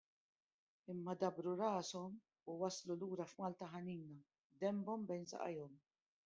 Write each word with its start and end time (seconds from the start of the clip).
Imma 0.93 1.13
dabbru 1.19 1.51
rashom 1.61 2.11
u 2.49 2.51
waslu 2.63 2.95
lura 3.03 3.27
f'Malta 3.33 3.69
ħanina, 3.75 4.17
denbhom 4.65 5.07
bejn 5.13 5.31
saqajhom. 5.35 5.79